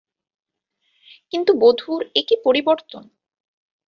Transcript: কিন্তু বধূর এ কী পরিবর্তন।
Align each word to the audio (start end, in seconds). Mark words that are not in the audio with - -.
কিন্তু 1.33 1.51
বধূর 1.53 2.01
এ 2.15 2.21
কী 2.27 2.35
পরিবর্তন। 2.43 3.03